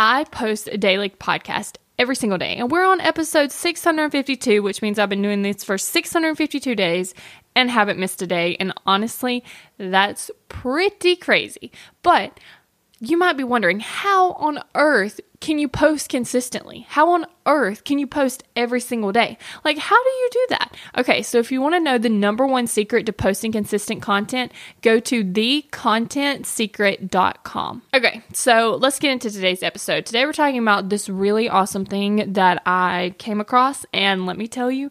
I 0.00 0.22
post 0.30 0.68
a 0.70 0.78
daily 0.78 1.10
podcast 1.10 1.78
every 1.98 2.14
single 2.14 2.38
day, 2.38 2.54
and 2.54 2.70
we're 2.70 2.86
on 2.86 3.00
episode 3.00 3.50
652, 3.50 4.62
which 4.62 4.80
means 4.80 4.96
I've 4.96 5.08
been 5.08 5.22
doing 5.22 5.42
this 5.42 5.64
for 5.64 5.76
652 5.76 6.76
days 6.76 7.14
and 7.56 7.68
haven't 7.68 7.98
missed 7.98 8.22
a 8.22 8.26
day. 8.28 8.56
And 8.60 8.72
honestly, 8.86 9.42
that's 9.76 10.30
pretty 10.48 11.16
crazy. 11.16 11.72
But 12.04 12.38
you 13.00 13.16
might 13.16 13.36
be 13.36 13.44
wondering 13.44 13.78
how 13.80 14.32
on 14.32 14.58
earth 14.74 15.20
can 15.40 15.56
you 15.58 15.68
post 15.68 16.08
consistently? 16.08 16.84
How 16.88 17.10
on 17.10 17.24
earth 17.46 17.84
can 17.84 18.00
you 18.00 18.08
post 18.08 18.42
every 18.56 18.80
single 18.80 19.12
day? 19.12 19.38
Like, 19.64 19.78
how 19.78 20.02
do 20.02 20.10
you 20.10 20.28
do 20.32 20.46
that? 20.50 20.74
Okay, 20.96 21.22
so 21.22 21.38
if 21.38 21.52
you 21.52 21.60
want 21.60 21.76
to 21.76 21.80
know 21.80 21.96
the 21.96 22.08
number 22.08 22.44
one 22.44 22.66
secret 22.66 23.06
to 23.06 23.12
posting 23.12 23.52
consistent 23.52 24.02
content, 24.02 24.50
go 24.82 24.98
to 24.98 25.22
thecontentsecret.com. 25.22 27.82
Okay, 27.94 28.20
so 28.32 28.76
let's 28.80 28.98
get 28.98 29.12
into 29.12 29.30
today's 29.30 29.62
episode. 29.62 30.04
Today 30.04 30.24
we're 30.24 30.32
talking 30.32 30.58
about 30.58 30.88
this 30.88 31.08
really 31.08 31.48
awesome 31.48 31.84
thing 31.84 32.32
that 32.32 32.60
I 32.66 33.14
came 33.18 33.40
across, 33.40 33.86
and 33.92 34.26
let 34.26 34.36
me 34.36 34.48
tell 34.48 34.72
you, 34.72 34.90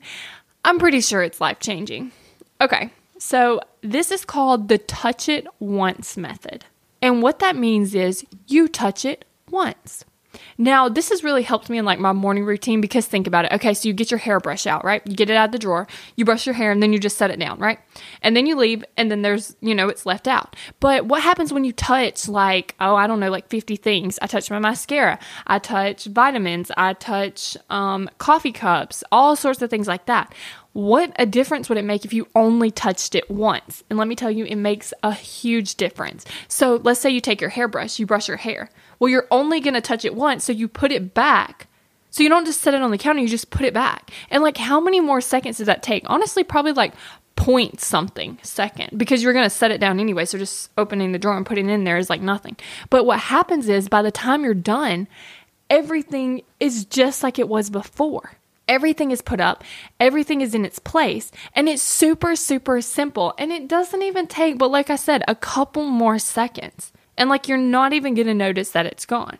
I'm 0.63 0.79
pretty 0.79 1.01
sure 1.01 1.23
it's 1.23 1.41
life 1.41 1.59
changing. 1.59 2.13
Okay, 2.61 2.89
so 3.19 3.59
this 3.81 4.11
is 4.11 4.23
called 4.23 4.69
the 4.69 4.77
touch 4.77 5.27
it 5.27 5.45
once 5.59 6.15
method. 6.15 6.63
And 7.07 7.23
what 7.23 7.39
that 7.39 7.55
means 7.55 7.95
is 7.95 8.25
you 8.47 8.67
touch 8.67 9.05
it 9.05 9.23
once. 9.49 10.03
Now, 10.57 10.89
this 10.89 11.07
has 11.07 11.23
really 11.23 11.41
helped 11.41 11.69
me 11.69 11.77
in 11.77 11.85
like 11.85 11.99
my 11.99 12.11
morning 12.11 12.43
routine 12.43 12.81
because 12.81 13.05
think 13.07 13.27
about 13.27 13.45
it. 13.45 13.53
Okay, 13.53 13.73
so 13.73 13.87
you 13.87 13.93
get 13.93 14.11
your 14.11 14.17
hairbrush 14.17 14.67
out, 14.67 14.83
right? 14.83 15.01
You 15.07 15.15
get 15.15 15.29
it 15.29 15.37
out 15.37 15.45
of 15.45 15.51
the 15.53 15.57
drawer, 15.57 15.87
you 16.17 16.25
brush 16.25 16.45
your 16.45 16.53
hair, 16.53 16.69
and 16.69 16.83
then 16.83 16.91
you 16.91 16.99
just 16.99 17.17
set 17.17 17.31
it 17.31 17.39
down, 17.39 17.59
right? 17.59 17.79
And 18.21 18.35
then 18.35 18.45
you 18.45 18.57
leave, 18.57 18.83
and 18.97 19.09
then 19.09 19.21
there's, 19.21 19.55
you 19.61 19.73
know, 19.73 19.87
it's 19.87 20.05
left 20.05 20.27
out. 20.27 20.57
But 20.81 21.05
what 21.05 21.23
happens 21.23 21.53
when 21.53 21.63
you 21.63 21.71
touch 21.71 22.27
like, 22.27 22.75
oh, 22.81 22.97
I 22.97 23.07
don't 23.07 23.21
know, 23.21 23.31
like 23.31 23.47
50 23.47 23.77
things? 23.77 24.19
I 24.21 24.27
touch 24.27 24.51
my 24.51 24.59
mascara, 24.59 25.17
I 25.47 25.59
touch 25.59 26.07
vitamins, 26.07 26.71
I 26.75 26.91
touch 26.91 27.55
um, 27.69 28.09
coffee 28.17 28.51
cups, 28.51 29.01
all 29.13 29.37
sorts 29.37 29.61
of 29.61 29.69
things 29.69 29.87
like 29.87 30.07
that. 30.07 30.35
What 30.77 31.11
a 31.15 31.25
difference 31.25 31.69
would 31.69 31.79
it 31.79 31.85
make 31.85 32.05
if 32.05 32.13
you 32.13 32.27
only 32.35 32.69
touched 32.69 33.15
it 33.15 33.31
once? 33.31 33.83
And 33.89 33.97
let 33.97 34.07
me 34.07 34.15
tell 34.15 34.29
you, 34.29 34.45
it 34.45 34.57
makes 34.57 34.93
a 35.01 35.11
huge 35.11 35.73
difference. 35.73 36.23
So 36.47 36.75
let's 36.83 36.99
say 36.99 37.09
you 37.09 37.19
take 37.19 37.41
your 37.41 37.49
hairbrush, 37.49 37.97
you 37.97 38.05
brush 38.05 38.27
your 38.27 38.37
hair. 38.37 38.69
Well, 38.99 39.09
you're 39.09 39.25
only 39.31 39.59
going 39.59 39.73
to 39.73 39.81
touch 39.81 40.05
it 40.05 40.13
once, 40.13 40.43
so 40.43 40.51
you 40.51 40.67
put 40.67 40.91
it 40.91 41.15
back. 41.15 41.65
So 42.11 42.21
you 42.21 42.29
don't 42.29 42.45
just 42.45 42.61
set 42.61 42.75
it 42.75 42.83
on 42.83 42.91
the 42.91 42.99
counter, 42.99 43.21
you 43.21 43.27
just 43.27 43.49
put 43.49 43.65
it 43.65 43.73
back. 43.73 44.11
And 44.29 44.43
like, 44.43 44.57
how 44.57 44.79
many 44.79 44.99
more 44.99 45.19
seconds 45.19 45.57
does 45.57 45.65
that 45.65 45.81
take? 45.81 46.03
Honestly, 46.05 46.43
probably 46.43 46.73
like 46.73 46.93
point 47.35 47.81
something 47.81 48.37
second 48.43 48.99
because 48.99 49.23
you're 49.23 49.33
going 49.33 49.45
to 49.45 49.49
set 49.49 49.71
it 49.71 49.81
down 49.81 49.99
anyway. 49.99 50.25
So 50.25 50.37
just 50.37 50.69
opening 50.77 51.11
the 51.11 51.17
drawer 51.17 51.37
and 51.37 51.43
putting 51.43 51.71
it 51.71 51.73
in 51.73 51.85
there 51.85 51.97
is 51.97 52.11
like 52.11 52.21
nothing. 52.21 52.55
But 52.91 53.07
what 53.07 53.19
happens 53.19 53.67
is 53.67 53.89
by 53.89 54.03
the 54.03 54.11
time 54.11 54.43
you're 54.43 54.53
done, 54.53 55.07
everything 55.71 56.43
is 56.59 56.85
just 56.85 57.23
like 57.23 57.39
it 57.39 57.49
was 57.49 57.71
before. 57.71 58.33
Everything 58.67 59.11
is 59.11 59.21
put 59.21 59.39
up, 59.39 59.63
everything 59.99 60.41
is 60.41 60.53
in 60.53 60.65
its 60.65 60.79
place, 60.79 61.31
and 61.53 61.69
it's 61.69 61.81
super, 61.81 62.35
super 62.35 62.81
simple. 62.81 63.33
And 63.37 63.51
it 63.51 63.67
doesn't 63.67 64.01
even 64.01 64.27
take, 64.27 64.57
but 64.57 64.71
like 64.71 64.89
I 64.89 64.95
said, 64.95 65.23
a 65.27 65.35
couple 65.35 65.85
more 65.85 66.19
seconds. 66.19 66.91
And 67.17 67.29
like 67.29 67.47
you're 67.47 67.57
not 67.57 67.93
even 67.93 68.13
gonna 68.13 68.33
notice 68.33 68.71
that 68.71 68.85
it's 68.85 69.05
gone. 69.05 69.37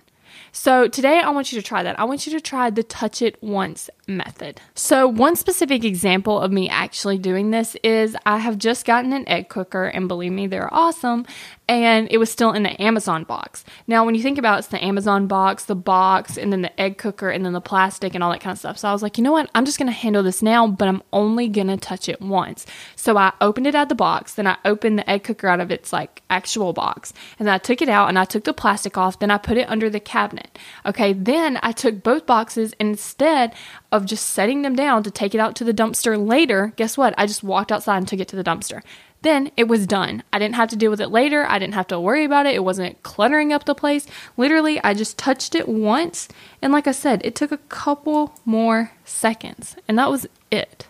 So 0.52 0.88
today 0.88 1.20
I 1.20 1.30
want 1.30 1.52
you 1.52 1.62
to 1.62 1.66
try 1.66 1.84
that. 1.84 2.00
I 2.00 2.04
want 2.06 2.26
you 2.26 2.34
to 2.34 2.42
try 2.42 2.70
the 2.70 2.84
touch 2.84 3.22
it 3.22 3.42
once 3.44 3.90
method. 4.08 4.60
So, 4.74 5.08
one 5.08 5.36
specific 5.36 5.84
example 5.84 6.40
of 6.40 6.52
me 6.52 6.70
actually 6.70 7.18
doing 7.18 7.52
this 7.52 7.76
is 7.84 8.16
I 8.26 8.40
have 8.40 8.58
just 8.58 8.86
gotten 8.86 9.14
an 9.14 9.28
egg 9.28 9.50
cooker, 9.50 9.86
and 9.86 10.08
believe 10.08 10.32
me, 10.32 10.48
they're 10.48 10.74
awesome. 10.74 11.26
And 11.70 12.08
it 12.10 12.18
was 12.18 12.32
still 12.32 12.54
in 12.54 12.64
the 12.64 12.82
Amazon 12.82 13.24
box. 13.24 13.66
Now, 13.88 14.06
when 14.06 14.16
you 14.16 14.22
think 14.22 14.38
about 14.38 14.56
it, 14.56 14.60
it's 14.60 14.68
the 14.70 14.84
Amazon 14.84 15.28
box, 15.28 15.66
the 15.66 15.76
box, 15.76 16.38
and 16.38 16.52
then 16.52 16.62
the 16.62 16.80
egg 16.80 16.98
cooker, 16.98 17.30
and 17.30 17.46
then 17.46 17.54
the 17.54 17.62
plastic, 17.62 18.16
and 18.16 18.24
all 18.24 18.32
that 18.32 18.40
kind 18.40 18.54
of 18.54 18.60
stuff. 18.60 18.78
So, 18.78 18.88
I 18.88 18.94
was 18.94 19.04
like, 19.04 19.18
you 19.18 19.24
know 19.24 19.34
what? 19.34 19.50
I'm 19.54 19.66
just 19.66 19.78
going 19.78 19.88
to 19.88 19.92
handle 19.92 20.24
this 20.24 20.42
now, 20.42 20.68
but 20.68 20.88
I'm 20.88 21.04
only 21.12 21.50
going 21.50 21.68
to 21.68 21.78
touch 21.78 22.08
it 22.08 22.22
once. 22.22 22.66
So, 22.96 23.18
I 23.18 23.34
opened 23.42 23.68
it 23.68 23.76
out 23.76 23.84
of 23.84 23.90
the 23.90 23.96
box, 23.96 24.34
then 24.36 24.48
I 24.48 24.58
opened 24.64 25.00
the 25.00 25.10
egg 25.10 25.24
cooker 25.24 25.48
out 25.48 25.60
of 25.60 25.72
its 25.72 25.92
like 25.92 26.22
actual 26.30 26.74
box, 26.74 27.14
and 27.38 27.48
then 27.48 27.54
I 27.54 27.58
took 27.58 27.82
it 27.82 27.90
out 27.90 28.10
and 28.10 28.18
I 28.18 28.26
took 28.26 28.44
the 28.44 28.54
plastic 28.54 28.98
off, 28.98 29.20
then 29.20 29.32
I 29.32 29.38
put 29.38 29.58
it 29.58 29.70
under 29.70 29.90
the 29.90 30.00
cabinet. 30.00 30.58
Okay, 30.86 31.14
then 31.14 31.60
I 31.62 31.72
took 31.72 32.04
both 32.04 32.26
boxes 32.26 32.74
and 32.80 32.90
instead 32.90 33.54
of 33.92 34.06
just 34.06 34.28
setting 34.30 34.62
them 34.62 34.76
down 34.76 35.04
to 35.04 35.12
take 35.12 35.36
it 35.36 35.40
out 35.40 35.56
to 35.58 35.64
the 35.64 35.74
dumpster 35.74 36.18
later, 36.18 36.74
guess 36.76 36.98
what? 36.98 37.14
I 37.18 37.26
just 37.26 37.44
walked 37.44 37.72
outside 37.72 37.98
and 37.98 38.08
took 38.08 38.20
it 38.20 38.28
to 38.30 38.36
the 38.36 38.44
dumpster. 38.44 38.82
Then 39.28 39.52
it 39.58 39.68
was 39.68 39.86
done. 39.86 40.24
I 40.32 40.40
didn't 40.40 40.56
have 40.56 40.70
to 40.70 40.78
deal 40.78 40.90
with 40.90 41.02
it 41.02 41.10
later. 41.10 41.46
I 41.46 41.60
didn't 41.60 41.74
have 41.74 41.88
to 41.88 42.00
worry 42.00 42.24
about 42.24 42.46
it. 42.46 42.56
It 42.56 42.64
wasn't 42.64 43.04
cluttering 43.04 43.52
up 43.52 43.66
the 43.66 43.76
place. 43.76 44.08
Literally, 44.38 44.82
I 44.86 44.94
just 44.94 45.18
touched 45.18 45.54
it 45.54 45.68
once. 45.68 46.30
And 46.62 46.72
like 46.72 46.88
I 46.88 46.94
said, 46.94 47.22
it 47.26 47.36
took 47.36 47.52
a 47.52 47.58
couple 47.58 48.40
more 48.46 48.94
seconds. 49.04 49.76
And 49.86 50.00
that 50.00 50.10
was 50.10 50.28
it. 50.50 50.88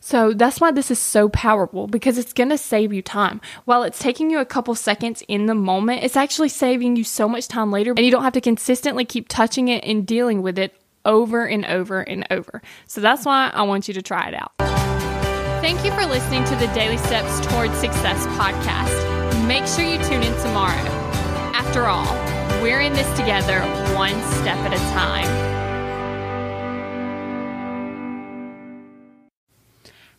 So 0.00 0.32
that's 0.32 0.60
why 0.60 0.72
this 0.72 0.90
is 0.90 0.98
so 0.98 1.28
powerful 1.28 1.86
because 1.86 2.18
it's 2.18 2.32
going 2.32 2.48
to 2.48 2.58
save 2.58 2.92
you 2.92 3.02
time. 3.02 3.40
While 3.66 3.84
it's 3.84 4.00
taking 4.00 4.32
you 4.32 4.40
a 4.40 4.44
couple 4.44 4.74
seconds 4.74 5.22
in 5.28 5.46
the 5.46 5.54
moment, 5.54 6.02
it's 6.02 6.16
actually 6.16 6.48
saving 6.48 6.96
you 6.96 7.04
so 7.04 7.28
much 7.28 7.46
time 7.46 7.70
later 7.70 7.92
and 7.96 8.04
you 8.04 8.10
don't 8.10 8.24
have 8.24 8.32
to 8.32 8.40
consistently 8.40 9.04
keep 9.04 9.28
touching 9.28 9.68
it 9.68 9.84
and 9.84 10.04
dealing 10.04 10.42
with 10.42 10.58
it 10.58 10.74
over 11.04 11.46
and 11.46 11.64
over 11.64 12.00
and 12.00 12.26
over. 12.32 12.62
So 12.88 13.00
that's 13.00 13.24
why 13.24 13.52
I 13.54 13.62
want 13.62 13.86
you 13.86 13.94
to 13.94 14.02
try 14.02 14.26
it 14.26 14.34
out. 14.34 14.75
Thank 15.66 15.84
you 15.84 15.90
for 15.90 16.06
listening 16.06 16.44
to 16.44 16.54
the 16.54 16.68
Daily 16.74 16.96
Steps 16.96 17.44
Towards 17.48 17.76
Success 17.78 18.24
podcast. 18.38 19.48
Make 19.48 19.66
sure 19.66 19.84
you 19.84 19.98
tune 20.04 20.22
in 20.22 20.40
tomorrow. 20.40 20.80
After 21.56 21.86
all, 21.86 22.14
we're 22.62 22.78
in 22.78 22.92
this 22.92 23.08
together, 23.18 23.58
one 23.96 24.14
step 24.34 24.58
at 24.58 24.72
a 24.72 24.78
time. 24.94 25.26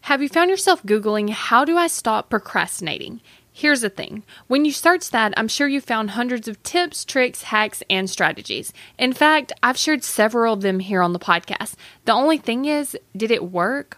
Have 0.02 0.22
you 0.22 0.28
found 0.28 0.50
yourself 0.50 0.84
Googling, 0.84 1.30
How 1.30 1.64
do 1.64 1.78
I 1.78 1.88
stop 1.88 2.30
procrastinating? 2.30 3.22
Here's 3.54 3.80
the 3.80 3.90
thing 3.90 4.24
when 4.48 4.66
you 4.66 4.74
search 4.74 5.12
that, 5.12 5.34
I'm 5.38 5.48
sure 5.48 5.70
you 5.70 5.80
found 5.80 6.10
hundreds 6.10 6.50
of 6.50 6.62
tips, 6.64 7.06
tricks, 7.06 7.44
hacks, 7.44 7.82
and 7.90 8.10
strategies. 8.10 8.74
In 9.00 9.14
fact, 9.14 9.54
I've 9.64 9.78
shared 9.78 10.04
several 10.04 10.56
of 10.56 10.62
them 10.62 10.80
here 10.80 11.02
on 11.02 11.14
the 11.14 11.20
podcast. 11.20 11.76
The 12.04 12.12
only 12.12 12.38
thing 12.38 12.66
is, 12.66 12.98
did 13.16 13.32
it 13.32 13.50
work? 13.50 13.98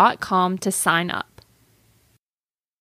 to 0.57 0.71
sign 0.71 1.11
up. 1.11 1.30